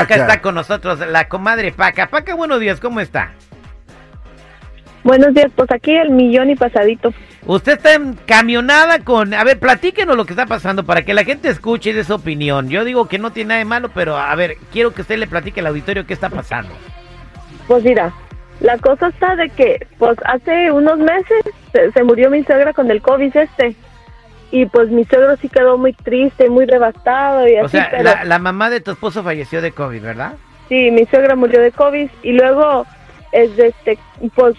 Paca. 0.00 0.14
Está 0.16 0.40
con 0.40 0.54
nosotros, 0.54 1.00
la 1.00 1.28
comadre 1.28 1.72
Paca. 1.72 2.08
Paca, 2.08 2.34
buenos 2.34 2.60
días, 2.60 2.80
¿cómo 2.80 3.00
está? 3.00 3.32
Buenos 5.04 5.32
días, 5.32 5.50
pues 5.54 5.70
aquí 5.70 5.94
el 5.96 6.10
millón 6.10 6.50
y 6.50 6.56
pasadito. 6.56 7.14
Usted 7.46 7.72
está 7.72 7.94
en 7.94 8.14
camionada 8.26 8.98
con... 8.98 9.32
A 9.32 9.42
ver, 9.44 9.58
platíquenos 9.58 10.16
lo 10.16 10.26
que 10.26 10.32
está 10.32 10.46
pasando 10.46 10.84
para 10.84 11.02
que 11.02 11.14
la 11.14 11.24
gente 11.24 11.48
escuche 11.48 11.94
de 11.94 12.04
su 12.04 12.14
opinión. 12.14 12.68
Yo 12.68 12.84
digo 12.84 13.08
que 13.08 13.18
no 13.18 13.32
tiene 13.32 13.48
nada 13.48 13.58
de 13.60 13.64
malo, 13.64 13.90
pero 13.94 14.16
a 14.16 14.34
ver, 14.34 14.56
quiero 14.72 14.92
que 14.92 15.02
usted 15.02 15.18
le 15.18 15.26
platique 15.26 15.60
al 15.60 15.68
auditorio 15.68 16.06
qué 16.06 16.12
está 16.12 16.28
pasando. 16.28 16.74
Pues 17.66 17.84
mira, 17.84 18.12
la 18.60 18.76
cosa 18.78 19.08
está 19.08 19.36
de 19.36 19.48
que, 19.50 19.86
pues 19.98 20.18
hace 20.24 20.70
unos 20.72 20.98
meses 20.98 21.42
se, 21.72 21.90
se 21.92 22.02
murió 22.02 22.28
mi 22.28 22.42
suegra 22.44 22.72
con 22.72 22.90
el 22.90 23.00
COVID 23.00 23.34
este. 23.36 23.74
Y 24.50 24.64
pues 24.66 24.88
mi 24.88 25.04
suegro 25.04 25.36
sí 25.36 25.48
quedó 25.48 25.76
muy 25.76 25.92
triste, 25.92 26.48
muy 26.48 26.64
devastado 26.66 27.46
y 27.46 27.56
O 27.56 27.66
así, 27.66 27.76
sea, 27.76 27.88
pero 27.90 28.02
la, 28.04 28.24
la 28.24 28.38
mamá 28.38 28.70
de 28.70 28.80
tu 28.80 28.92
esposo 28.92 29.22
falleció 29.22 29.60
de 29.60 29.72
COVID, 29.72 30.02
¿verdad? 30.02 30.32
sí, 30.68 30.90
mi 30.90 31.06
suegra 31.06 31.34
murió 31.34 31.60
de 31.62 31.72
COVID 31.72 32.10
y 32.22 32.32
luego 32.32 32.84
es 33.32 33.56
de 33.56 33.68
este, 33.68 33.98
pues 34.34 34.54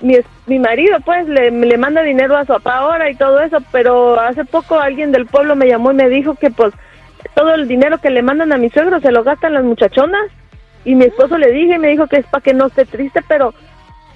mi, 0.00 0.16
mi 0.46 0.58
marido 0.60 0.98
pues 1.04 1.26
le, 1.28 1.50
le 1.50 1.76
manda 1.78 2.02
dinero 2.02 2.36
a 2.36 2.42
su 2.44 2.52
papá 2.52 2.76
ahora 2.78 3.10
y 3.10 3.16
todo 3.16 3.40
eso, 3.40 3.58
pero 3.72 4.20
hace 4.20 4.44
poco 4.44 4.78
alguien 4.78 5.10
del 5.10 5.26
pueblo 5.26 5.56
me 5.56 5.66
llamó 5.66 5.90
y 5.90 5.94
me 5.94 6.08
dijo 6.08 6.36
que 6.36 6.50
pues 6.50 6.72
todo 7.34 7.54
el 7.54 7.66
dinero 7.66 7.98
que 7.98 8.10
le 8.10 8.22
mandan 8.22 8.52
a 8.52 8.56
mi 8.56 8.70
suegro 8.70 9.00
se 9.00 9.10
lo 9.10 9.24
gastan 9.24 9.54
las 9.54 9.64
muchachonas 9.64 10.26
y 10.84 10.94
mi 10.94 11.06
esposo 11.06 11.36
le 11.38 11.50
dije 11.50 11.74
y 11.74 11.78
me 11.80 11.88
dijo 11.88 12.06
que 12.06 12.18
es 12.18 12.26
para 12.26 12.42
que 12.42 12.54
no 12.54 12.66
esté 12.66 12.84
triste, 12.84 13.20
pero 13.26 13.52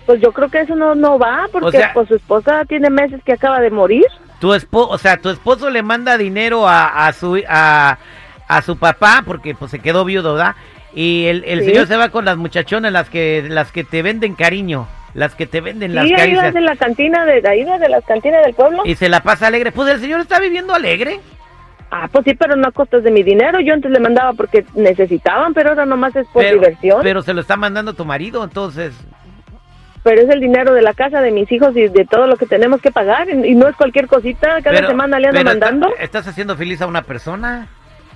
pues 0.06 0.20
yo 0.20 0.30
creo 0.32 0.48
que 0.48 0.60
eso 0.60 0.76
no, 0.76 0.94
no 0.94 1.18
va 1.18 1.46
porque 1.50 1.78
sea- 1.78 1.92
pues 1.92 2.06
su 2.08 2.14
esposa 2.14 2.64
tiene 2.66 2.88
meses 2.90 3.20
que 3.24 3.32
acaba 3.32 3.60
de 3.60 3.70
morir. 3.70 4.06
Tu 4.42 4.52
esposo, 4.54 4.88
o 4.90 4.98
sea, 4.98 5.18
tu 5.18 5.28
esposo 5.30 5.70
le 5.70 5.84
manda 5.84 6.18
dinero 6.18 6.66
a, 6.66 7.06
a 7.06 7.12
su 7.12 7.40
a, 7.48 7.96
a 8.48 8.62
su 8.62 8.76
papá 8.76 9.22
porque 9.24 9.54
pues 9.54 9.70
se 9.70 9.78
quedó 9.78 10.04
viudo, 10.04 10.34
¿verdad? 10.34 10.56
Y 10.94 11.26
el, 11.26 11.44
el 11.46 11.60
Sí. 11.60 11.66
señor 11.66 11.86
se 11.86 11.96
va 11.96 12.08
con 12.08 12.24
las 12.24 12.36
muchachonas, 12.36 12.90
las 12.92 13.08
que 13.08 13.46
las 13.48 13.70
que 13.70 13.84
te 13.84 14.02
venden 14.02 14.34
cariño, 14.34 14.88
las 15.14 15.36
que 15.36 15.46
te 15.46 15.60
venden 15.60 15.94
las 15.94 16.06
Sí, 16.06 16.10
ahí 16.14 16.18
caricias. 16.18 16.44
vas 16.46 16.54
de 16.54 16.60
la 16.60 16.74
cantina 16.74 17.24
de, 17.24 17.40
ahí 17.48 17.64
de 17.64 17.88
las 17.88 18.04
cantinas 18.04 18.44
del 18.44 18.52
pueblo. 18.54 18.82
Y 18.84 18.96
se 18.96 19.08
la 19.08 19.22
pasa 19.22 19.46
alegre. 19.46 19.70
Pues 19.70 19.88
el 19.88 20.00
señor 20.00 20.20
está 20.20 20.40
viviendo 20.40 20.74
alegre. 20.74 21.20
Ah, 21.92 22.08
pues 22.10 22.24
sí, 22.24 22.34
pero 22.34 22.56
no 22.56 22.66
a 22.66 22.72
costas 22.72 23.04
de 23.04 23.12
mi 23.12 23.22
dinero. 23.22 23.60
Yo 23.60 23.74
antes 23.74 23.92
le 23.92 24.00
mandaba 24.00 24.32
porque 24.32 24.64
necesitaban, 24.74 25.54
pero 25.54 25.68
ahora 25.68 25.86
nomás 25.86 26.16
es 26.16 26.26
por 26.28 26.42
pero, 26.42 26.54
diversión. 26.58 26.98
Pero 27.02 27.22
se 27.22 27.32
lo 27.32 27.42
está 27.42 27.56
mandando 27.56 27.94
tu 27.94 28.04
marido, 28.04 28.42
entonces. 28.42 28.92
Es 30.04 30.28
el 30.30 30.40
dinero 30.40 30.74
de 30.74 30.82
la 30.82 30.94
casa 30.94 31.20
de 31.20 31.30
mis 31.30 31.50
hijos 31.52 31.76
y 31.76 31.88
de 31.88 32.04
todo 32.04 32.26
lo 32.26 32.36
que 32.36 32.46
tenemos 32.46 32.80
que 32.80 32.90
pagar. 32.90 33.28
Y 33.28 33.54
no 33.54 33.68
es 33.68 33.76
cualquier 33.76 34.06
cosita. 34.08 34.60
Cada 34.62 34.76
pero- 34.76 34.88
semana 34.88 35.18
le 35.20 35.28
ando 35.28 35.40
pero 35.40 35.50
está- 35.52 35.66
mandando. 35.70 35.94
estás 35.98 36.26
haciendo 36.26 36.56
feliz 36.56 36.82
a 36.82 36.86
una 36.86 37.02
persona. 37.02 37.68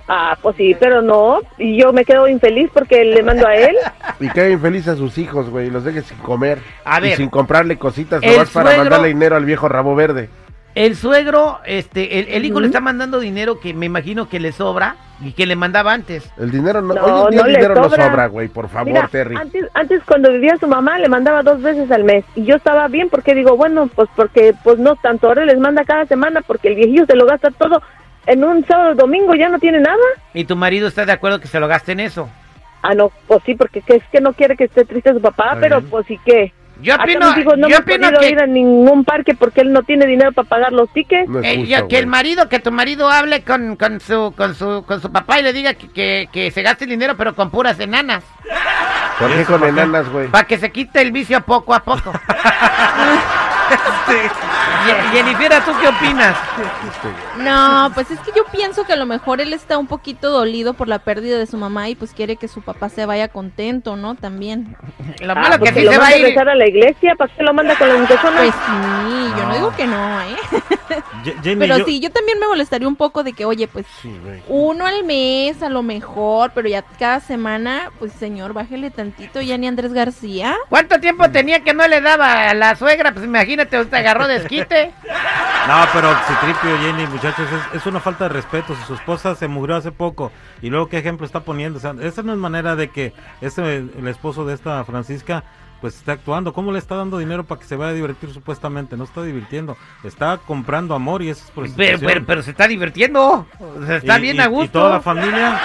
Ah, 0.09 0.37
pues 0.41 0.55
sí, 0.55 0.75
pero 0.79 1.01
no. 1.01 1.39
Y 1.57 1.77
yo 1.81 1.91
me 1.91 2.05
quedo 2.05 2.27
infeliz 2.29 2.69
porque 2.73 3.03
le 3.03 3.23
mando 3.23 3.45
a 3.47 3.55
él. 3.55 3.75
Y 4.19 4.29
queda 4.29 4.49
infeliz 4.49 4.87
a 4.87 4.95
sus 4.95 5.17
hijos, 5.17 5.49
güey, 5.49 5.67
y 5.67 5.69
los 5.69 5.83
deje 5.83 6.01
sin 6.01 6.17
comer. 6.19 6.59
A 6.85 6.99
y 6.99 7.01
ver. 7.03 7.17
sin 7.17 7.29
comprarle 7.29 7.77
cositas 7.77 8.21
nomás 8.21 8.49
para 8.51 8.69
suegro- 8.71 8.83
mandarle 8.83 9.07
dinero 9.09 9.35
al 9.35 9.45
viejo 9.45 9.67
rabo 9.67 9.95
verde. 9.95 10.29
El 10.77 10.95
suegro, 10.95 11.59
este, 11.65 12.19
el, 12.19 12.27
el 12.29 12.45
hijo 12.45 12.59
le 12.59 12.67
está 12.67 12.79
mandando 12.79 13.19
dinero 13.19 13.59
que 13.59 13.73
me 13.73 13.87
imagino 13.87 14.29
que 14.29 14.39
le 14.39 14.51
sobra 14.51 14.95
y 15.21 15.31
que 15.31 15.47
le 15.47 15.55
mandaba 15.55 15.91
antes. 15.91 16.31
El 16.37 16.51
dinero 16.51 16.81
no, 16.83 16.93
No, 16.93 17.23
hoy 17.23 17.25
en 17.25 17.31
día 17.31 17.41
no 17.41 17.47
el 17.47 17.55
dinero 17.55 17.75
no 17.75 17.83
sobra. 17.89 18.07
sobra, 18.09 18.27
güey, 18.27 18.47
por 18.47 18.69
favor, 18.69 18.93
Mira, 18.93 19.07
Terry. 19.07 19.35
antes, 19.35 19.65
antes 19.73 20.03
cuando 20.03 20.31
vivía 20.31 20.55
su 20.57 20.67
mamá 20.67 20.99
le 20.99 21.09
mandaba 21.09 21.41
dos 21.41 21.61
veces 21.63 21.89
al 21.91 22.03
mes 22.03 22.23
y 22.35 22.43
yo 22.45 22.55
estaba 22.57 22.87
bien 22.89 23.09
porque 23.09 23.33
digo, 23.33 23.57
bueno, 23.57 23.87
pues 23.95 24.07
porque 24.15 24.53
pues 24.63 24.77
no 24.77 24.95
tanto, 24.97 25.27
ahora 25.27 25.45
les 25.45 25.57
manda 25.57 25.83
cada 25.83 26.05
semana 26.05 26.41
porque 26.41 26.67
el 26.67 26.75
viejillo 26.75 27.05
se 27.07 27.15
lo 27.15 27.25
gasta 27.25 27.49
todo 27.49 27.81
en 28.27 28.43
un 28.43 28.63
sábado 28.67 28.93
domingo, 28.93 29.33
ya 29.33 29.49
no 29.49 29.57
tiene 29.57 29.79
nada. 29.79 29.97
Y 30.35 30.45
tu 30.45 30.55
marido 30.55 30.87
está 30.87 31.05
de 31.07 31.13
acuerdo 31.13 31.39
que 31.39 31.47
se 31.47 31.59
lo 31.59 31.67
gaste 31.67 31.93
en 31.93 32.01
eso. 32.01 32.29
Ah, 32.83 32.93
no, 32.93 33.11
pues 33.25 33.41
sí, 33.47 33.55
porque 33.55 33.81
que 33.81 33.95
es 33.95 34.03
que 34.11 34.21
no 34.21 34.33
quiere 34.33 34.55
que 34.55 34.65
esté 34.65 34.85
triste 34.85 35.11
su 35.11 35.21
papá, 35.21 35.45
Está 35.53 35.59
pero 35.59 35.79
bien. 35.79 35.89
pues 35.89 36.05
sí 36.05 36.19
que... 36.23 36.53
Yo 36.81 36.93
Acá 36.93 37.03
opino, 37.03 37.29
mis 37.29 37.37
hijos 37.39 37.57
no 37.57 37.67
yo 37.67 37.75
hemos 37.75 37.79
opino 37.79 38.07
podido 38.07 38.21
que, 38.21 38.29
ir 38.29 38.41
a 38.41 38.47
ningún 38.47 39.03
parque 39.03 39.33
porque 39.35 39.61
él 39.61 39.73
no 39.73 39.83
tiene 39.83 40.05
dinero 40.05 40.31
para 40.31 40.47
pagar 40.47 40.73
los 40.73 40.89
tickets. 40.89 41.29
No 41.29 41.39
eh, 41.41 41.65
ya 41.65 41.87
que 41.87 41.97
el 41.97 42.07
marido, 42.07 42.49
que 42.49 42.59
tu 42.59 42.71
marido 42.71 43.09
hable 43.09 43.43
con, 43.43 43.75
con 43.75 43.99
su, 43.99 44.33
con 44.35 44.55
su, 44.55 44.83
con 44.85 45.01
su 45.01 45.11
papá 45.11 45.39
y 45.39 45.43
le 45.43 45.53
diga 45.53 45.73
que, 45.73 45.89
que, 45.89 46.29
que 46.31 46.51
se 46.51 46.61
gaste 46.61 46.85
el 46.85 46.91
dinero 46.91 47.15
pero 47.17 47.35
con 47.35 47.49
puras 47.49 47.79
enanas. 47.79 48.23
¿Por 49.19 49.33
qué 49.33 49.43
con 49.45 49.63
enanas, 49.63 50.09
güey? 50.09 50.27
Para 50.27 50.45
que 50.45 50.57
se 50.57 50.71
quite 50.71 51.01
el 51.01 51.11
vicio 51.11 51.41
poco 51.41 51.73
a 51.73 51.79
poco. 51.83 52.11
Ye- 54.85 55.09
Jennifer, 55.11 55.63
¿tú 55.65 55.71
qué 55.81 55.87
opinas? 55.87 56.35
No, 57.39 57.91
pues 57.93 58.09
es 58.11 58.19
que 58.21 58.31
yo 58.35 58.45
pienso 58.45 58.83
que 58.85 58.93
a 58.93 58.95
lo 58.95 59.05
mejor 59.05 59.41
él 59.41 59.53
está 59.53 59.77
un 59.77 59.87
poquito 59.87 60.29
dolido 60.29 60.73
por 60.73 60.87
la 60.87 60.99
pérdida 60.99 61.37
de 61.37 61.45
su 61.45 61.57
mamá 61.57 61.89
y 61.89 61.95
pues 61.95 62.13
quiere 62.13 62.35
que 62.37 62.47
su 62.47 62.61
papá 62.61 62.89
se 62.89 63.05
vaya 63.05 63.27
contento, 63.27 63.95
¿no? 63.95 64.15
También. 64.15 64.75
Lo 65.21 65.33
Ah, 65.33 65.35
malo 65.35 65.59
pues 65.59 65.71
que 65.71 65.75
que 65.75 65.79
sí 65.81 65.85
lo 65.85 65.91
se 65.91 65.97
va 65.97 66.05
a 66.05 66.09
manda 66.09 66.15
a 66.15 66.19
ir. 66.19 66.25
rezar 66.27 66.49
a 66.49 66.55
la 66.55 66.67
iglesia, 66.67 67.15
¿para 67.15 67.33
qué 67.33 67.43
lo 67.43 67.53
manda 67.53 67.75
con 67.75 67.89
las 67.89 67.99
muchachonas? 67.99 68.39
Pues 68.41 68.53
sí, 68.55 69.33
yo 69.37 69.45
no 69.47 69.53
digo 69.55 69.73
que 69.75 69.87
no, 69.87 70.21
¿eh? 70.21 70.35
Jamie, 71.43 71.57
Pero 71.57 71.77
yo- 71.79 71.85
sí, 71.85 71.99
yo 71.99 72.11
también 72.11 72.39
me 72.39 72.47
molestaría 72.47 72.87
un 72.87 72.95
poco 72.95 73.23
de 73.23 73.33
que, 73.33 73.45
oye, 73.45 73.67
pues 73.67 73.85
Sí, 74.01 74.11
uno 74.47 74.85
al 74.85 75.03
mes 75.03 75.61
a 75.61 75.69
lo 75.69 75.83
mejor, 75.83 76.51
pero 76.53 76.67
ya 76.69 76.81
cada 76.81 77.19
semana, 77.19 77.91
pues 77.99 78.13
señor, 78.13 78.53
bájele 78.53 78.91
tantito, 78.91 79.41
ya 79.41 79.57
ni 79.57 79.67
Andrés 79.67 79.93
García. 79.93 80.55
¿Cuánto 80.69 80.99
tiempo 80.99 81.29
tenía 81.31 81.61
que 81.63 81.73
no 81.73 81.87
le 81.87 82.01
daba 82.01 82.49
a 82.49 82.53
la 82.53 82.75
suegra? 82.75 83.11
Pues 83.11 83.25
imagínate, 83.25 83.79
usted 83.79 83.97
agarró 83.97 84.27
desquite. 84.27 84.91
No, 85.67 85.85
pero 85.91 86.15
Citripio, 86.27 86.77
Jenny, 86.79 87.07
muchachos, 87.07 87.47
es, 87.73 87.81
es 87.81 87.85
una 87.85 87.99
falta 87.99 88.25
de 88.25 88.29
respeto. 88.29 88.73
Si 88.75 88.83
su 88.83 88.93
esposa 88.93 89.35
se 89.35 89.47
murió 89.47 89.75
hace 89.75 89.91
poco 89.91 90.31
y 90.61 90.69
luego 90.69 90.87
qué 90.87 90.97
ejemplo 90.99 91.25
está 91.25 91.41
poniendo. 91.41 91.77
O 91.77 91.81
sea, 91.81 91.93
esa 92.01 92.23
no 92.23 92.31
es 92.31 92.39
manera 92.39 92.75
de 92.75 92.89
que 92.89 93.13
este, 93.41 93.77
el 93.77 94.07
esposo 94.07 94.45
de 94.45 94.53
esta 94.53 94.83
Francisca 94.85 95.43
pues 95.81 95.95
esté 95.97 96.11
actuando. 96.11 96.53
¿Cómo 96.53 96.71
le 96.71 96.79
está 96.79 96.95
dando 96.95 97.17
dinero 97.17 97.43
para 97.43 97.59
que 97.61 97.67
se 97.67 97.75
vaya 97.75 97.91
a 97.91 97.93
divertir 97.93 98.31
supuestamente? 98.31 98.97
No 98.97 99.03
está 99.03 99.23
divirtiendo, 99.23 99.77
está 100.03 100.39
comprando 100.45 100.95
amor 100.95 101.21
y 101.21 101.29
eso 101.29 101.41
es 101.45 101.51
Pero, 101.51 101.55
prostitución. 101.67 102.01
pero, 102.05 102.25
pero 102.25 102.41
se 102.43 102.51
está 102.51 102.67
divirtiendo. 102.67 103.45
Se 103.85 103.97
está 103.97 104.17
Y- 104.19 104.21
bien 104.21 104.37
y- 104.37 104.39
a 104.39 104.45
Y 104.45 104.49
gusto. 104.49 104.79
toda 104.79 104.91
la 104.93 105.01
familia, 105.01 105.59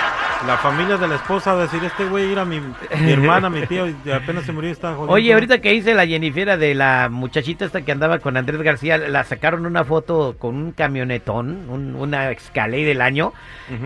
la 0.46 0.56
familia 0.58 0.96
de 0.96 1.06
la 1.08 1.14
esposa, 1.16 1.54
va 1.54 1.60
a 1.60 1.62
decir, 1.62 1.82
este 1.84 2.04
güey 2.04 2.32
era 2.32 2.44
mi, 2.44 2.60
mi 2.60 3.12
hermana, 3.12 3.48
mi 3.48 3.64
tío, 3.66 3.86
y 3.86 4.10
apenas 4.10 4.44
se 4.44 4.52
murió 4.52 4.68
y 4.70 4.72
estaba 4.72 4.94
jodiendo. 4.94 5.14
Oye, 5.14 5.32
ahorita 5.32 5.60
que 5.60 5.72
hice 5.74 5.94
la 5.94 6.06
Jennifer 6.06 6.58
de 6.58 6.74
la 6.74 7.08
muchachita 7.10 7.64
esta 7.64 7.82
que 7.82 7.92
andaba 7.92 8.18
con 8.18 8.36
Andrés 8.36 8.60
García, 8.62 8.98
la 8.98 9.24
sacaron 9.24 9.66
una 9.66 9.84
foto 9.84 10.34
con 10.38 10.56
un 10.56 10.72
camionetón, 10.72 11.68
un- 11.70 11.94
una 11.94 12.30
Escalade 12.32 12.84
del 12.84 13.00
año, 13.00 13.32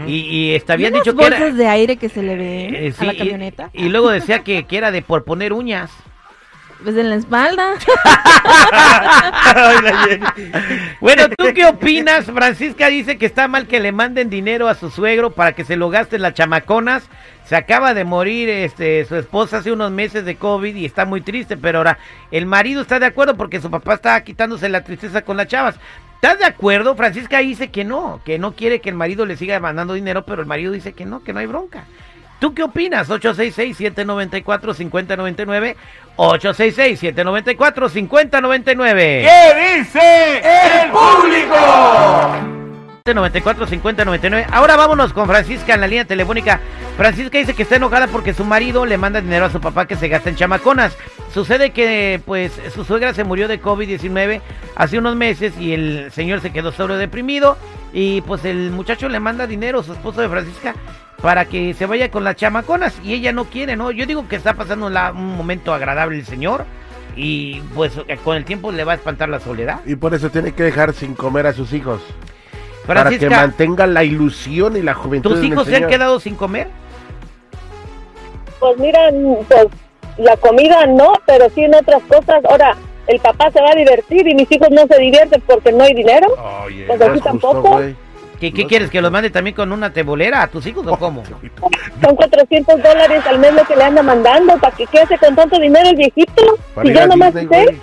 y, 0.07 0.15
y 0.17 0.55
está 0.55 0.75
¿Y 0.75 0.79
bien 0.79 0.95
dicho 0.95 1.13
que 1.15 1.23
bolsas 1.25 1.41
era... 1.41 1.53
de 1.53 1.69
aire 1.69 1.97
que 1.97 2.09
se 2.09 2.23
le 2.23 2.37
ve 2.37 2.65
eh, 2.87 2.95
a 2.99 3.05
la 3.05 3.11
sí, 3.13 3.17
y- 3.17 3.19
camioneta. 3.19 3.71
Y, 3.73 3.89
luego 3.91 4.11
decía 4.11 4.41
que, 4.43 4.65
que 4.65 4.77
era 4.79 4.91
de 4.91 5.03
por 5.03 5.25
poner 5.25 5.53
uñas. 5.53 5.91
Pues 6.83 6.97
en 6.97 7.11
la 7.11 7.17
espalda. 7.17 7.75
Bueno, 11.01 11.29
¿tú 11.29 11.47
qué 11.55 11.67
opinas? 11.67 12.25
Francisca 12.27 12.89
dice 12.89 13.17
que 13.17 13.27
está 13.27 13.49
mal 13.49 13.67
que 13.67 13.81
le 13.81 13.93
manden 13.93 14.29
dinero 14.29 14.69
a 14.69 14.75
su 14.75 14.91
suegro 14.91 15.31
para 15.31 15.53
que 15.53 15.65
se 15.65 15.77
lo 15.77 15.89
gasten 15.89 16.23
las 16.23 16.35
chamaconas. 16.35 17.05
Se 17.45 17.57
acaba 17.57 17.95
de 17.95 18.05
morir 18.05 18.49
este, 18.49 19.05
su 19.05 19.17
esposa 19.17 19.59
hace 19.59 19.73
unos 19.73 19.91
meses 19.91 20.25
de 20.25 20.37
COVID 20.37 20.75
y 20.75 20.85
está 20.85 21.05
muy 21.05 21.21
triste, 21.21 21.57
pero 21.57 21.79
ahora 21.79 21.99
el 22.31 22.47
marido 22.47 22.83
está 22.83 22.99
de 22.99 23.07
acuerdo 23.07 23.37
porque 23.37 23.61
su 23.61 23.71
papá 23.71 23.95
está 23.95 24.23
quitándose 24.25 24.69
la 24.69 24.83
tristeza 24.83 25.23
con 25.23 25.37
las 25.37 25.47
chavas. 25.47 25.77
¿Estás 26.17 26.39
de 26.39 26.47
acuerdo? 26.47 26.97
Francisca 26.97 27.39
dice 27.39 27.71
que 27.71 27.85
no, 27.85 28.21
que 28.25 28.39
no 28.39 28.53
quiere 28.53 28.81
que 28.81 28.89
el 28.89 28.97
marido 28.97 29.27
le 29.27 29.37
siga 29.37 29.61
mandando 29.61 29.95
dinero, 29.95 30.25
pero 30.25 30.43
el 30.43 30.49
marido 30.49 30.73
dice 30.73 30.93
que 30.93 31.05
no, 31.05 31.23
que 31.23 31.33
no 31.33 31.41
hay 31.41 31.47
bronca. 31.47 31.85
¿Tú 32.39 32.55
qué 32.55 32.63
opinas? 32.63 33.09
866-794-5099. 33.09 35.75
866-794-5099. 36.17 38.97
¿Qué 38.97 39.79
dice 39.79 40.43
el 40.83 40.91
público? 40.91 41.57
94 43.15 43.67
50 43.67 44.05
99. 44.05 44.47
Ahora 44.51 44.77
vámonos 44.77 45.13
con 45.13 45.29
Francisca 45.29 45.75
en 45.75 45.81
la 45.81 45.87
línea 45.87 46.05
telefónica. 46.05 46.61
Francisca 46.97 47.37
dice 47.39 47.55
que 47.55 47.63
está 47.63 47.77
enojada 47.77 48.07
porque 48.07 48.33
su 48.33 48.45
marido 48.45 48.87
le 48.87 48.97
manda 48.97 49.21
dinero 49.21 49.45
a 49.47 49.51
su 49.51 49.61
papá 49.61 49.87
que 49.87 49.97
se 49.97 50.09
gasta 50.09 50.31
en 50.31 50.37
chamaconas. 50.37 50.97
Sucede 51.33 51.71
que 51.71 52.21
pues 52.25 52.53
su 52.75 52.85
suegra 52.85 53.13
se 53.13 53.23
murió 53.25 53.49
de 53.49 53.61
COVID-19 53.61 54.41
hace 54.77 54.99
unos 54.99 55.15
meses 55.15 55.53
y 55.59 55.75
el 55.75 56.11
señor 56.13 56.41
se 56.41 56.53
quedó 56.53 56.73
sobre 56.73 56.97
deprimido 56.97 57.59
y 57.93 58.23
pues 58.23 58.47
el 58.47 58.71
muchacho 58.71 59.11
le 59.11 59.21
manda 59.21 59.47
dinero, 59.47 59.83
su 59.83 59.93
esposo 59.93 60.23
de 60.23 60.29
Francisca, 60.31 60.75
para 61.21 61.45
que 61.45 61.75
se 61.75 61.85
vaya 61.85 62.11
con 62.11 62.25
las 62.25 62.37
chamaconas 62.37 62.95
y 63.05 63.13
ella 63.13 63.31
no 63.33 63.45
quiere, 63.45 63.77
¿no? 63.77 63.91
Yo 63.91 64.07
digo 64.07 64.27
que 64.27 64.37
está 64.37 64.55
pasando 64.55 64.89
la- 64.89 65.13
un 65.13 65.37
momento 65.37 65.75
agradable 65.75 66.17
el 66.19 66.25
señor 66.25 66.65
y 67.15 67.61
pues 67.75 67.93
con 68.25 68.39
el 68.39 68.47
tiempo 68.47 68.73
le 68.73 68.85
va 68.85 68.93
a 68.93 68.97
espantar 68.97 69.29
la 69.29 69.41
soledad. 69.41 69.81
Y 69.85 69.97
por 69.97 70.15
eso 70.15 70.31
tiene 70.31 70.53
que 70.53 70.63
dejar 70.63 70.95
sin 70.95 71.15
comer 71.15 71.47
a 71.47 71.53
sus 71.53 71.75
hijos. 71.75 72.01
Para 72.87 73.11
que 73.11 73.29
mantenga 73.29 73.87
la 73.87 74.05
ilusión 74.05 74.77
y 74.77 74.83
la 74.83 74.95
juventud. 74.95 75.35
¿tus 75.35 75.45
hijos 75.45 75.67
se 75.67 75.77
han 75.77 75.89
quedado 75.89 76.21
sin 76.21 76.37
comer? 76.37 76.69
Pues 78.59 78.79
mira, 78.79 79.11
pues 79.49 79.67
la 80.19 80.37
comida 80.37 80.87
no, 80.87 81.13
pero 81.27 81.49
sí 81.51 81.65
en 81.65 81.75
otras 81.75 82.03
cosas. 82.05 82.45
Ahora, 82.45 82.77
el 83.07 83.21
papá 83.21 83.51
se 83.51 83.61
va 83.61 83.71
a 83.71 83.75
divertir 83.75 84.27
y 84.27 84.35
mis 84.35 84.51
hijos 84.51 84.69
no 84.71 84.87
se 84.87 84.99
divierten 84.99 85.41
porque 85.47 85.73
no 85.73 85.85
hay 85.85 85.95
dinero. 85.95 86.29
Oye, 86.65 86.85
Pues 86.87 87.01
justo, 87.01 87.21
tampoco. 87.25 87.81
¿Qué, 88.41 88.53
qué 88.53 88.67
quieres? 88.67 88.91
¿Que 88.91 89.01
los 89.01 89.11
mande 89.11 89.31
también 89.31 89.57
con 89.57 89.73
una 89.73 89.93
tebolera 89.93 90.43
a 90.43 90.49
tus 90.49 90.67
hijos 90.67 90.87
o 90.87 90.97
cómo? 90.99 91.23
Son 92.03 92.17
400 92.17 92.83
dólares 92.83 93.23
al 93.27 93.39
mes 93.39 93.55
lo 93.55 93.65
que 93.65 93.77
le 93.77 93.85
anda 93.85 94.03
mandando. 94.03 94.59
¿Para 94.59 94.77
que 94.77 94.87
quede 94.87 95.19
con 95.19 95.35
tanto 95.35 95.59
dinero 95.59 95.89
el 95.89 95.97
viejito? 95.97 96.59
Para 96.75 96.87
Si 96.87 96.95
yo 96.95 97.07
nomás 97.07 97.35
Disney, 97.35 97.67
sé. 97.67 97.81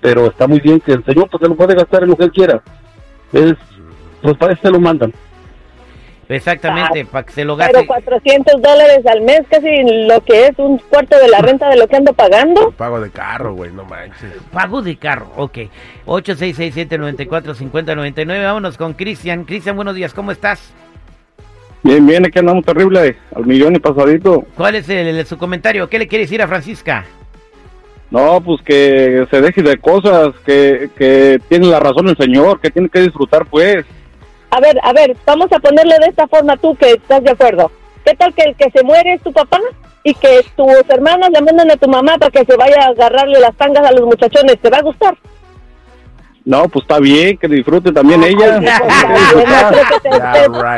pero 0.00 0.26
está 0.26 0.46
muy 0.46 0.60
bien 0.60 0.80
que 0.80 0.92
el 0.92 1.04
señor 1.04 1.28
pues 1.30 1.40
se 1.40 1.48
lo 1.48 1.56
puede 1.56 1.74
gastar 1.74 2.04
en 2.04 2.10
lo 2.10 2.16
que 2.16 2.24
él 2.24 2.32
quiera. 2.32 2.62
Es, 3.32 3.54
pues 4.22 4.36
para 4.36 4.52
eso 4.52 4.62
se 4.62 4.70
lo 4.70 4.78
mandan. 4.78 5.12
Exactamente, 6.28 7.04
para 7.04 7.26
que 7.26 7.32
se 7.32 7.44
lo 7.44 7.56
Pero 7.56 7.72
gaste. 7.72 7.86
400 7.86 8.62
dólares 8.62 9.06
al 9.06 9.22
mes, 9.22 9.42
casi 9.50 9.82
lo 10.06 10.20
que 10.22 10.46
es 10.46 10.52
un 10.58 10.78
cuarto 10.78 11.18
de 11.18 11.28
la 11.28 11.40
renta 11.40 11.68
de 11.68 11.76
lo 11.76 11.86
que 11.86 11.96
ando 11.96 12.12
pagando. 12.12 12.70
Pago 12.72 13.00
de 13.00 13.10
carro, 13.10 13.54
güey, 13.54 13.72
no 13.72 13.84
manches. 13.84 14.32
Pago 14.52 14.82
de 14.82 14.96
carro, 14.96 15.30
ok. 15.36 15.58
866-794-5099. 16.06 18.42
Vámonos 18.42 18.76
con 18.78 18.94
Cristian. 18.94 19.44
Cristian, 19.44 19.76
buenos 19.76 19.94
días, 19.94 20.14
¿cómo 20.14 20.32
estás? 20.32 20.72
Bien, 21.84 22.04
bien, 22.06 22.24
aquí 22.26 22.38
andamos 22.38 22.64
terrible, 22.64 23.16
al 23.36 23.46
millón 23.46 23.76
y 23.76 23.78
pasadito. 23.78 24.44
¿Cuál 24.56 24.74
es 24.76 24.88
el, 24.88 25.06
el- 25.06 25.26
su 25.26 25.36
comentario? 25.38 25.88
¿Qué 25.88 25.98
le 25.98 26.08
quiere 26.08 26.24
decir 26.24 26.40
a 26.42 26.48
Francisca? 26.48 27.04
No, 28.10 28.40
pues 28.40 28.62
que 28.62 29.26
se 29.30 29.40
deje 29.40 29.62
de 29.62 29.76
cosas, 29.76 30.28
que, 30.46 30.88
que 30.96 31.38
tiene 31.48 31.66
la 31.66 31.80
razón 31.80 32.08
el 32.08 32.16
señor, 32.16 32.60
que 32.60 32.70
tiene 32.70 32.88
que 32.88 33.00
disfrutar, 33.02 33.44
pues. 33.46 33.84
A 34.50 34.60
ver, 34.60 34.78
a 34.82 34.92
ver, 34.92 35.14
vamos 35.26 35.52
a 35.52 35.58
ponerlo 35.58 35.94
de 36.00 36.06
esta 36.08 36.26
forma 36.26 36.56
tú 36.56 36.74
que 36.74 36.92
estás 36.92 37.22
de 37.22 37.30
acuerdo. 37.32 37.70
¿Qué 38.04 38.14
tal 38.14 38.32
que 38.34 38.42
el 38.44 38.54
que 38.56 38.70
se 38.70 38.82
muere 38.84 39.14
es 39.14 39.22
tu 39.22 39.32
papá 39.32 39.58
y 40.04 40.14
que 40.14 40.42
tus 40.56 40.66
hermanos 40.88 41.28
le 41.32 41.40
mandan 41.42 41.70
a 41.70 41.76
tu 41.76 41.88
mamá 41.88 42.16
para 42.18 42.30
que 42.30 42.44
se 42.44 42.56
vaya 42.56 42.76
a 42.82 42.90
agarrarle 42.90 43.40
las 43.40 43.54
tangas 43.56 43.84
a 43.86 43.92
los 43.92 44.02
muchachones? 44.06 44.58
¿Te 44.58 44.70
va 44.70 44.78
a 44.78 44.82
gustar? 44.82 45.14
No, 46.44 46.68
pues 46.68 46.82
está 46.84 46.98
bien, 47.00 47.38
que 47.38 47.48
disfrute 47.48 47.90
también 47.90 48.22
ella. 48.22 48.60
No, 48.60 48.66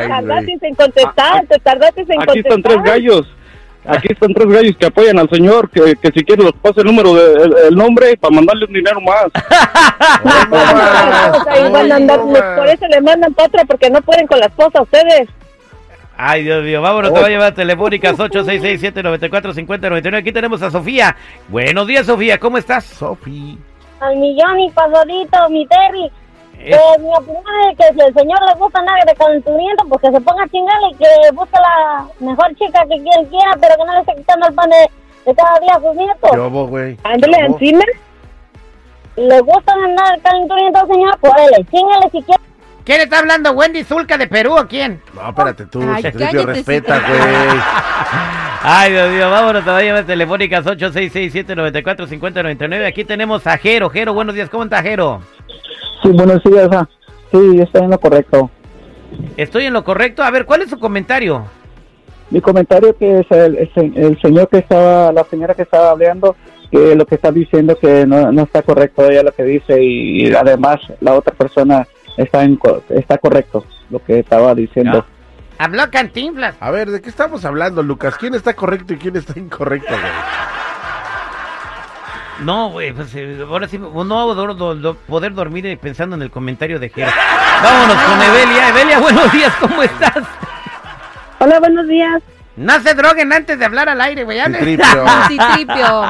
tardaste 0.07 0.57
en 0.61 0.75
contestar, 0.75 1.45
te 1.47 1.59
tardaste 1.59 2.05
en 2.07 2.21
Aquí 2.21 2.39
están 2.39 2.61
tres 2.61 2.75
contestar. 2.75 2.83
gallos. 2.83 3.27
Aquí 3.85 4.07
están 4.11 4.33
tres 4.33 4.47
gallos 4.47 4.75
que 4.77 4.85
apoyan 4.85 5.17
al 5.19 5.29
señor, 5.29 5.69
que, 5.69 5.95
que 6.01 6.11
si 6.11 6.23
quiere 6.25 6.43
los 6.43 6.53
pase 6.53 6.81
el 6.81 6.87
número, 6.87 7.13
de, 7.13 7.43
el, 7.43 7.55
el 7.69 7.75
nombre 7.75 8.17
para 8.17 8.35
mandarle 8.35 8.65
un 8.65 8.73
dinero 8.73 8.99
más. 9.01 9.27
Por 12.55 12.67
eso 12.67 12.87
le 12.87 13.01
mandan 13.01 13.33
para 13.33 13.47
otra 13.47 13.65
porque 13.65 13.89
no 13.89 14.01
pueden 14.01 14.27
con 14.27 14.39
la 14.39 14.47
esposa 14.47 14.81
ustedes. 14.81 15.29
Ay, 16.17 16.43
Dios 16.43 16.63
mío, 16.63 16.81
vámonos, 16.81 17.13
te 17.13 17.19
va 17.19 17.27
a 17.27 17.29
llevar 17.29 17.53
telefónicas 17.53 18.17
866-794-5099. 18.17 20.15
Aquí 20.17 20.31
tenemos 20.31 20.61
a 20.63 20.71
Sofía. 20.71 21.15
Buenos 21.47 21.85
días, 21.87 22.07
Sofía, 22.07 22.39
¿cómo 22.39 22.57
estás? 22.57 22.85
Sofi. 22.85 23.57
Al 23.99 24.15
millón 24.17 24.59
y 24.59 24.69
pasadito, 24.71 25.49
mi 25.49 25.65
Terry. 25.67 26.11
Es- 26.59 26.75
Eh, 26.75 26.99
mi 26.99 27.09
opinión 27.15 27.43
es 27.71 27.77
que 27.77 27.93
si 27.93 27.99
el 28.01 28.13
señor 28.15 28.39
le 28.47 28.53
gusta 28.55 28.81
nada 28.81 28.97
de 29.05 29.13
calenturiento, 29.15 29.85
pues 29.89 30.01
que 30.01 30.11
se 30.11 30.21
ponga 30.21 30.43
a 30.43 30.47
chingarle 30.49 30.87
y 30.91 30.95
que 30.95 31.05
busque 31.33 31.57
la 31.59 32.05
mejor 32.19 32.55
chica 32.55 32.83
que 32.87 32.95
él 32.95 33.27
quiera, 33.29 33.51
pero 33.61 33.75
que 33.77 33.85
no 33.85 33.93
le 33.93 33.99
esté 33.99 34.15
quitando 34.15 34.47
el 34.47 34.53
pan 34.55 34.69
de, 34.71 34.89
de 35.25 35.35
cada 35.35 35.59
día 35.59 35.73
a 35.75 35.79
sus 35.81 35.95
nietos. 35.95 36.31
Yo, 36.33 36.49
güey. 36.67 36.97
Ándale 37.03 37.37
encima. 37.45 37.83
¿Le 39.17 39.39
gusta 39.41 39.73
andar 39.73 40.15
de 40.15 40.21
calenturiento 40.21 40.79
al 40.79 40.87
señor? 40.87 41.17
Pues 41.19 41.33
dale, 41.35 41.65
chingale 41.71 42.09
si 42.11 42.21
quiere. 42.23 42.43
¿Quién 42.87 43.01
está 43.01 43.19
hablando? 43.19 43.51
¿Wendy 43.51 43.83
Zulka 43.83 44.17
de 44.17 44.27
Perú 44.27 44.55
o 44.57 44.65
quién? 44.65 45.01
No, 45.13 45.27
espérate 45.29 45.65
tú, 45.65 45.81
Ay, 45.81 46.01
cállate, 46.03 46.45
respeta, 46.45 46.99
güey. 46.99 47.19
Ay, 48.63 48.93
Dios 48.93 49.11
mío, 49.11 49.29
vámonos, 49.29 49.67
a 49.67 49.81
llevar 49.81 50.05
telefónicas 50.05 50.65
866-794-5099. 50.65 52.85
Aquí 52.87 53.03
tenemos 53.03 53.45
a 53.45 53.57
Jero. 53.57 53.89
Jero, 53.89 54.13
buenos 54.13 54.35
días, 54.35 54.49
¿cómo 54.49 54.63
está 54.63 54.81
Jero? 54.81 55.19
Sí, 56.01 56.11
buenos 56.13 56.41
días. 56.43 56.69
ah. 56.71 56.87
Sí, 57.29 57.59
está 57.61 57.79
en 57.79 57.89
lo 57.89 57.99
correcto. 57.99 58.49
Estoy 59.35 59.65
en 59.65 59.73
lo 59.73 59.83
correcto. 59.83 60.23
A 60.23 60.31
ver, 60.31 60.45
¿cuál 60.45 60.61
es 60.61 60.69
su 60.69 60.79
comentario? 60.79 61.45
Mi 62.29 62.39
comentario 62.39 62.95
que 62.97 63.19
es 63.19 63.25
el, 63.31 63.57
el 63.57 63.69
se- 63.73 63.91
el 63.95 64.17
señor 64.21 64.47
que 64.47 64.59
estaba, 64.59 65.11
la 65.11 65.25
señora 65.25 65.53
que 65.55 65.63
estaba 65.63 65.89
hablando, 65.91 66.37
que 66.71 66.95
lo 66.95 67.05
que 67.05 67.15
está 67.15 67.33
diciendo 67.33 67.77
que 67.77 68.05
no, 68.05 68.31
no 68.31 68.43
está 68.43 68.61
correcto 68.61 69.09
ella 69.09 69.23
lo 69.23 69.33
que 69.33 69.43
dice 69.43 69.83
y, 69.83 70.33
además 70.33 70.77
la 71.01 71.15
otra 71.15 71.33
persona 71.33 71.85
está 72.17 72.43
en, 72.43 72.55
co- 72.57 72.83
está 72.89 73.17
correcto 73.17 73.65
lo 73.89 74.03
que 74.03 74.19
estaba 74.19 74.53
diciendo. 74.55 75.05
Habló 75.59 75.89
Cantinflas. 75.89 76.55
A 76.59 76.69
ver, 76.71 76.91
¿de 76.91 77.01
qué 77.01 77.09
estamos 77.09 77.43
hablando, 77.45 77.81
Lucas? 77.81 78.15
¿Quién 78.17 78.35
está 78.35 78.53
correcto 78.53 78.93
y 78.93 78.97
quién 78.97 79.15
está 79.15 79.39
incorrecto, 79.39 79.89
güey? 79.91 80.11
No, 82.41 82.69
güey, 82.69 82.93
pues 82.93 83.13
eh, 83.15 83.43
ahora 83.49 83.67
sí, 83.67 83.79
no 83.79 84.03
do- 84.35 84.53
do- 84.53 84.75
do- 84.75 84.95
poder 84.95 85.33
dormir 85.33 85.65
eh, 85.65 85.75
pensando 85.77 86.15
en 86.15 86.21
el 86.21 86.29
comentario 86.29 86.79
de 86.79 86.89
Jero. 86.89 87.09
Vámonos 87.63 88.03
con 88.03 88.21
Evelia. 88.21 88.69
Evelia, 88.69 88.99
buenos 88.99 89.31
días, 89.31 89.53
¿cómo 89.59 89.81
estás? 89.81 90.23
Hola, 91.39 91.59
buenos 91.59 91.87
días. 91.87 92.21
No 92.55 92.79
se 92.81 92.93
droguen 92.93 93.33
antes 93.33 93.57
de 93.57 93.65
hablar 93.65 93.89
al 93.89 94.01
aire, 94.01 94.23
güey. 94.23 94.39
Citripio, 94.39 95.05
Citripio. 95.27 96.05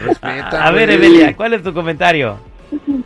respeta. 0.00 0.66
A 0.66 0.70
ver. 0.70 0.90
Evelia, 0.90 1.36
¿cuál 1.36 1.52
es 1.54 1.62
tu 1.62 1.72
comentario? 1.74 2.38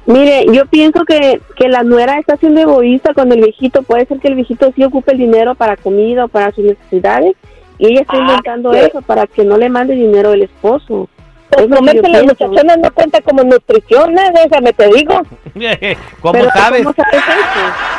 Mire, 0.07 0.47
yo 0.53 0.67
pienso 0.67 1.05
que, 1.05 1.41
que 1.57 1.69
la 1.69 1.83
nuera 1.83 2.19
está 2.19 2.37
siendo 2.37 2.61
egoísta 2.61 3.15
con 3.15 3.31
el 3.33 3.41
viejito. 3.41 3.83
Puede 3.83 4.07
ser 4.07 4.19
que 4.19 4.29
el 4.29 4.35
viejito 4.35 4.73
sí 4.75 4.85
ocupe 4.85 5.13
el 5.13 5.19
dinero 5.19 5.55
para 5.55 5.77
comida 5.77 6.25
o 6.25 6.29
para 6.29 6.53
sus 6.53 6.65
necesidades. 6.65 7.35
Y 7.79 7.87
ella 7.87 8.03
está 8.03 8.17
inventando 8.17 8.73
eso 8.73 9.03
para 9.03 9.27
que 9.27 9.45
no 9.45 9.57
le 9.57 9.69
mande 9.69 9.95
dinero 9.95 10.33
el 10.33 10.43
esposo. 10.43 11.09
Pues 11.51 11.67
comerse 11.67 12.09
las 12.09 12.25
muchachonas 12.25 12.79
no 12.79 12.91
cuenta 12.93 13.21
como 13.21 13.43
nutrición, 13.43 14.19
¿eh? 14.19 14.33
déjame 14.45 14.73
te 14.73 14.89
digo. 14.89 15.23
¿Cómo 16.21 16.33
Pero 16.33 16.51
sabes? 16.51 16.83
¿cómo 16.83 16.95
sabes 16.95 17.23
eso? 17.23 17.93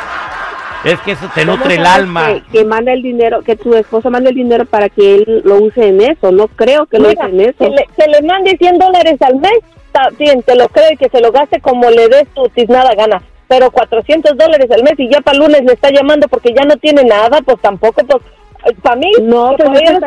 Es 0.84 1.00
que 1.00 1.12
eso 1.12 1.30
te 1.34 1.46
¿Cómo 1.46 1.56
nutre 1.56 1.76
el 1.76 1.86
alma. 1.86 2.26
Que, 2.26 2.42
que 2.58 2.64
manda 2.64 2.92
el 2.92 3.02
dinero, 3.02 3.42
que 3.42 3.56
tu 3.56 3.74
esposo 3.74 4.10
manda 4.10 4.30
el 4.30 4.36
dinero 4.36 4.66
para 4.66 4.88
que 4.88 5.14
él 5.14 5.42
lo 5.44 5.56
use 5.56 5.88
en 5.88 6.00
eso. 6.00 6.30
No 6.32 6.48
creo 6.48 6.86
que 6.86 6.98
lo 6.98 7.08
use 7.08 7.22
en 7.22 7.40
eso. 7.40 7.58
que 7.58 7.70
le, 7.70 7.86
que 7.96 8.10
le 8.10 8.22
mande 8.22 8.56
100 8.58 8.78
dólares 8.78 9.22
al 9.22 9.36
mes, 9.36 9.58
está 9.94 10.08
bien, 10.18 10.42
te 10.42 10.56
lo 10.56 10.68
creo 10.68 10.92
y 10.92 10.96
que 10.96 11.08
se 11.08 11.20
lo 11.20 11.30
gaste 11.30 11.60
como 11.60 11.88
le 11.90 12.08
des 12.08 12.28
tu 12.34 12.48
tiznada 12.48 12.94
gana. 12.94 13.22
Pero 13.46 13.70
400 13.70 14.36
dólares 14.36 14.70
al 14.70 14.82
mes 14.82 14.94
y 14.98 15.08
ya 15.10 15.20
para 15.20 15.38
lunes 15.38 15.62
le 15.64 15.74
está 15.74 15.90
llamando 15.90 16.26
porque 16.28 16.52
ya 16.56 16.64
no 16.64 16.76
tiene 16.76 17.04
nada, 17.04 17.40
pues 17.44 17.60
tampoco, 17.60 18.02
pues 18.04 18.22
para 18.82 18.96
mí, 18.96 19.10
No, 19.22 19.54
todo, 19.56 19.70
gana, 19.70 20.00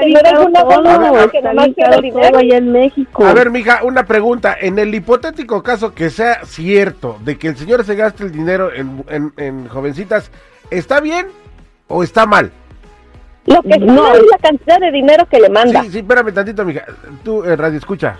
que 1.30 2.02
dinero. 2.02 2.40
en 2.42 2.72
México. 2.72 3.24
A 3.24 3.34
ver, 3.34 3.52
mija, 3.52 3.82
una 3.84 4.06
pregunta. 4.06 4.58
En 4.60 4.80
el 4.80 4.94
hipotético 4.96 5.62
caso 5.62 5.94
que 5.94 6.10
sea 6.10 6.44
cierto 6.44 7.18
de 7.24 7.38
que 7.38 7.50
el 7.50 7.58
señor 7.58 7.86
se 7.86 7.96
gaste 7.96 8.24
el 8.24 8.32
dinero 8.32 8.74
en, 8.74 9.04
en, 9.10 9.32
en 9.38 9.68
jovencitas, 9.68 10.32
¿está 10.72 11.00
bien 11.00 11.28
o 11.88 12.02
está 12.04 12.26
mal? 12.26 12.52
Lo 13.46 13.62
que 13.62 13.78
No. 13.78 13.94
no 13.94 14.14
es 14.16 14.24
la 14.32 14.38
cantidad 14.40 14.80
de 14.80 14.92
dinero 14.92 15.26
que 15.30 15.40
le 15.40 15.50
manda. 15.50 15.84
Sí, 15.84 15.92
sí, 15.92 15.98
espérame 16.00 16.34
tantito, 16.34 16.66
mija. 16.66 16.84
Tú, 17.24 17.44
eh, 17.46 17.56
radio, 17.56 17.78
escucha. 17.78 18.18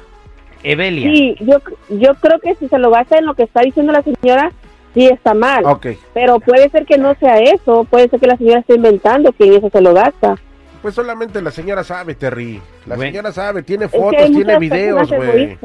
Evelia. 0.64 1.10
Sí, 1.12 1.36
yo, 1.40 1.58
yo 1.90 2.14
creo 2.16 2.40
que 2.40 2.56
si 2.56 2.68
se 2.68 2.78
lo 2.80 2.90
gasta 2.92 3.18
en 3.18 3.26
lo 3.26 3.34
que 3.36 3.44
está 3.44 3.62
diciendo 3.62 3.92
la 3.94 4.02
señora, 4.04 4.52
sí 4.94 5.06
está 5.08 5.34
mal. 5.34 5.64
Ok. 5.66 5.88
Pero 6.14 6.40
puede 6.40 6.70
ser 6.70 6.86
que 6.86 6.98
no 6.98 7.14
sea 7.16 7.40
eso, 7.40 7.84
puede 7.90 8.10
ser 8.10 8.20
que 8.20 8.28
la 8.28 8.38
señora 8.38 8.60
esté 8.60 8.76
inventando 8.76 9.32
que 9.32 9.46
en 9.46 9.54
eso 9.54 9.70
se 9.70 9.82
lo 9.82 9.94
gasta. 9.94 10.36
Pues 10.82 10.94
solamente 10.96 11.42
la 11.42 11.52
señora 11.52 11.84
sabe, 11.84 12.16
Terry. 12.16 12.62
La 12.86 12.96
Bueno. 12.96 13.12
señora 13.12 13.32
sabe, 13.32 13.64
tiene 13.64 13.86
Es 13.86 13.92
que 13.92 13.98
fotos, 14.00 14.26
tiene 14.32 14.60
videos, 14.60 15.12
güey. 15.12 15.58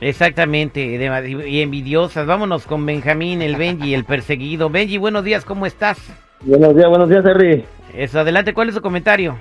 Exactamente, 0.00 0.80
de- 0.98 1.48
y 1.48 1.62
envidiosas. 1.62 2.26
Vámonos 2.26 2.66
con 2.66 2.84
Benjamín, 2.84 3.40
el 3.42 3.56
Benji, 3.56 3.94
el 3.94 4.04
perseguido. 4.04 4.68
Benji, 4.68 4.98
buenos 4.98 5.24
días, 5.24 5.44
¿cómo 5.44 5.66
estás? 5.66 5.98
Buenos 6.42 6.74
días, 6.76 6.88
buenos 6.88 7.08
días, 7.08 7.24
Terry. 7.24 7.64
Eso, 7.94 8.20
adelante, 8.20 8.52
¿cuál 8.52 8.68
es 8.68 8.74
su 8.74 8.82
comentario? 8.82 9.36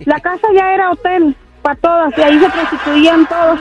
La 0.07 0.19
casa 0.21 0.49
ya 0.55 0.75
era 0.75 0.91
hotel 0.91 1.37
para 1.63 1.77
todas 1.77 2.19
y 2.19 2.23
ahí 2.23 2.39
se 2.39 2.51
prostituían 2.51 3.27
todos. 3.27 3.59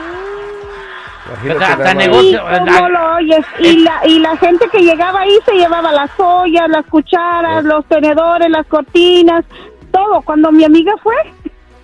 Más. 1.58 1.94
negocio. 1.94 2.42
Sí, 2.50 2.72
¿cómo 2.74 2.88
lo 2.88 3.14
oyes? 3.14 3.46
Y 3.60 3.78
la, 3.78 4.00
y 4.06 4.18
la 4.18 4.36
gente 4.36 4.68
que 4.70 4.80
llegaba 4.80 5.20
ahí 5.20 5.38
se 5.44 5.52
llevaba 5.52 5.92
las 5.92 6.10
ollas, 6.18 6.68
las 6.68 6.84
cucharas, 6.86 7.64
los 7.64 7.84
tenedores, 7.86 8.50
las 8.50 8.66
cortinas, 8.66 9.44
todo. 9.92 10.20
Cuando 10.22 10.50
mi 10.50 10.64
amiga 10.64 10.92
fue, 11.02 11.14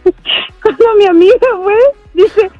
cuando 0.62 0.84
mi 0.98 1.06
amiga 1.06 1.46
fue, 1.62 1.74
dice, 2.14 2.50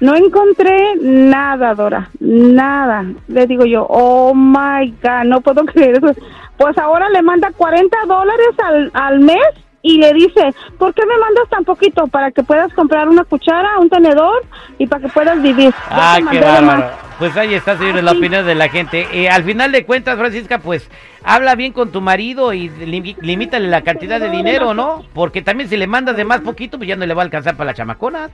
no 0.00 0.14
encontré 0.14 0.96
nada, 1.00 1.74
Dora, 1.74 2.10
nada. 2.18 3.04
Le 3.28 3.46
digo 3.46 3.64
yo, 3.64 3.86
oh 3.88 4.34
my 4.34 4.90
God, 5.02 5.24
no 5.26 5.40
puedo 5.40 5.64
creer 5.66 5.98
eso. 5.98 6.12
Pues 6.56 6.76
ahora 6.78 7.08
le 7.10 7.22
manda 7.22 7.52
40 7.52 7.96
dólares 8.06 8.48
al, 8.58 8.90
al 8.94 9.20
mes 9.20 9.65
y 9.88 9.98
le 9.98 10.12
dice, 10.14 10.52
¿por 10.78 10.92
qué 10.94 11.02
me 11.06 11.16
mandas 11.18 11.48
tan 11.48 11.64
poquito? 11.64 12.06
Para 12.08 12.30
que 12.32 12.42
puedas 12.42 12.72
comprar 12.74 13.08
una 13.08 13.24
cuchara, 13.24 13.78
un 13.78 13.88
tenedor 13.88 14.44
y 14.78 14.86
para 14.86 15.02
que 15.02 15.08
puedas 15.08 15.40
vivir. 15.40 15.70
Ya 15.70 16.14
Ah, 16.14 16.18
qué 16.30 16.40
bárbaro. 16.40 16.90
Pues 17.18 17.36
ahí 17.36 17.54
está, 17.54 17.78
señores, 17.78 18.02
la 18.04 18.12
opinión 18.12 18.44
de 18.44 18.54
la 18.54 18.68
gente. 18.68 19.06
Eh, 19.12 19.28
al 19.28 19.42
final 19.44 19.72
de 19.72 19.86
cuentas, 19.86 20.18
Francisca, 20.18 20.58
pues 20.58 20.90
habla 21.24 21.54
bien 21.54 21.72
con 21.72 21.90
tu 21.92 22.00
marido 22.00 22.52
y 22.52 22.68
limi- 22.68 23.16
limítale 23.20 23.68
la 23.68 23.82
cantidad 23.82 24.20
de 24.20 24.28
dinero, 24.28 24.74
¿no? 24.74 25.02
Porque 25.14 25.40
también 25.40 25.70
si 25.70 25.76
le 25.76 25.86
mandas 25.86 26.16
de 26.16 26.24
más 26.24 26.40
poquito, 26.40 26.76
pues 26.78 26.88
ya 26.88 26.96
no 26.96 27.06
le 27.06 27.14
va 27.14 27.22
a 27.22 27.24
alcanzar 27.24 27.56
para 27.56 27.68
la 27.70 27.74
chamacona. 27.74 28.28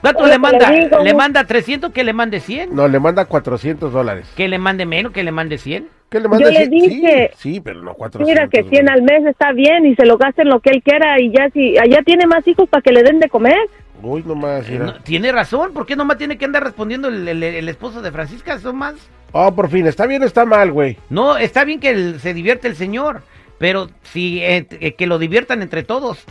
¿Cuánto 0.00 0.22
Oye, 0.22 0.32
le 0.32 0.38
manda? 0.38 0.70
le 0.70 0.84
digo, 0.84 1.02
¿Le 1.02 1.12
mu- 1.12 1.18
manda 1.18 1.44
300? 1.44 1.92
¿Que 1.92 2.04
le 2.04 2.12
mande 2.12 2.38
100? 2.40 2.74
No, 2.74 2.86
le 2.86 3.00
manda 3.00 3.24
400 3.24 3.92
dólares. 3.92 4.32
¿Que 4.36 4.46
le 4.48 4.58
mande 4.58 4.86
menos? 4.86 5.12
¿Que 5.12 5.24
le 5.24 5.32
mande 5.32 5.58
100? 5.58 5.88
¿Qué 6.10 6.20
le 6.20 6.28
manda? 6.28 6.44
Yo 6.50 6.58
le 6.58 6.66
100? 6.66 6.70
dije- 6.70 7.30
Sí, 7.36 7.54
sí, 7.54 7.60
pero 7.60 7.82
no 7.82 7.94
400. 7.94 8.28
Mira 8.28 8.48
que 8.48 8.68
100 8.68 8.86
güey. 8.86 8.94
al 8.94 9.02
mes 9.02 9.26
está 9.26 9.52
bien 9.52 9.84
y 9.86 9.94
se 9.94 10.06
lo 10.06 10.16
gaste 10.16 10.42
en 10.42 10.48
lo 10.48 10.60
que 10.60 10.70
él 10.70 10.82
quiera 10.82 11.20
y 11.20 11.30
ya 11.30 11.50
si 11.50 11.76
allá 11.78 12.02
tiene 12.04 12.26
más 12.26 12.46
hijos 12.48 12.68
para 12.68 12.80
que 12.82 12.92
le 12.92 13.02
den 13.02 13.20
de 13.20 13.28
comer. 13.28 13.58
Uy, 14.02 14.22
nomás, 14.24 14.68
Eh, 14.70 14.78
no, 14.78 14.94
tiene 15.02 15.32
razón, 15.32 15.72
¿por 15.72 15.84
qué 15.84 15.96
nomás 15.96 16.18
tiene 16.18 16.38
que 16.38 16.44
andar 16.44 16.62
respondiendo 16.64 17.08
el, 17.08 17.26
el- 17.28 17.42
el 17.42 17.68
esposo 17.68 18.00
de 18.00 18.12
Francisca? 18.12 18.58
Son 18.58 18.76
más. 18.76 18.94
Oh, 19.32 19.54
por 19.54 19.68
fin, 19.68 19.86
¿está 19.86 20.06
bien 20.06 20.22
o 20.22 20.26
está 20.26 20.44
mal, 20.46 20.72
güey? 20.72 20.96
No, 21.10 21.36
está 21.36 21.64
bien 21.64 21.80
que 21.80 21.90
el- 21.90 22.20
se 22.20 22.32
divierte 22.32 22.68
el 22.68 22.76
señor, 22.76 23.22
pero 23.58 23.88
si 24.04 24.40
eh, 24.42 24.66
eh, 24.80 24.94
que 24.94 25.06
lo 25.06 25.18
diviertan 25.18 25.60
entre 25.62 25.82
todos. 25.82 26.24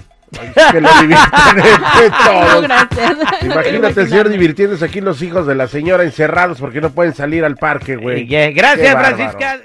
Que 0.71 0.81
lo 0.81 0.89
divirtan 1.01 1.57
entre 1.57 2.09
todos. 2.25 2.65
Imagínate 3.41 4.03
no 4.03 4.09
ser 4.09 4.29
divirtiéndose 4.29 4.85
aquí 4.85 5.01
los 5.01 5.21
hijos 5.21 5.47
de 5.47 5.55
la 5.55 5.67
señora 5.67 6.03
encerrados 6.03 6.59
porque 6.59 6.81
no 6.81 6.91
pueden 6.91 7.13
salir 7.13 7.45
al 7.45 7.55
parque, 7.55 7.95
güey. 7.95 8.33
Eh, 8.33 8.51
Gracias, 8.53 8.93
Francisca. 8.93 9.57